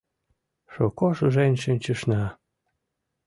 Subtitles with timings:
[0.73, 2.23] Шуко шужен шинчышна!